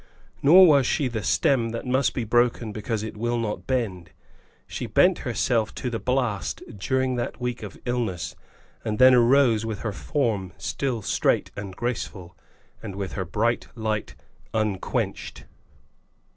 [0.41, 4.09] Nor was she the stem that must be broken because it will not bend.
[4.65, 8.35] She bent herself to the blast during that week of illness,
[8.83, 12.35] and then arose with her form still straight and graceful,
[12.81, 14.15] and with her bright light
[14.55, 15.45] unquenched.